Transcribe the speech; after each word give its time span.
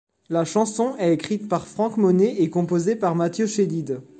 La 0.29 0.45
chanson 0.45 0.95
est 0.97 1.13
écrite 1.13 1.47
par 1.47 1.67
Franck 1.67 1.95
Monnet 1.97 2.37
et 2.41 2.49
composée 2.49 2.95
par 2.95 3.13
Matthieu 3.15 3.45
Chédid. 3.45 4.01